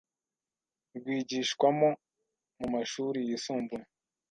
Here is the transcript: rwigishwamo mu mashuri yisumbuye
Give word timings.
rwigishwamo 0.97 1.89
mu 2.59 2.67
mashuri 2.73 3.19
yisumbuye 3.27 3.85